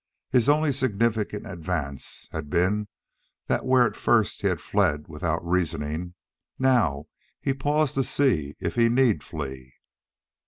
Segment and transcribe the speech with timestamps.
[0.31, 2.87] His only significant advance had been
[3.45, 6.15] that where at first he had fled without reasoning,
[6.57, 7.05] now
[7.39, 9.75] he paused to see if he need flee.